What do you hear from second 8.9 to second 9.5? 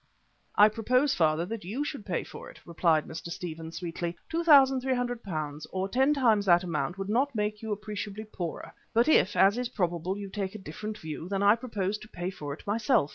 But if,